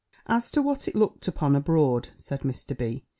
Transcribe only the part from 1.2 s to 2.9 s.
upon abroad," said Mr.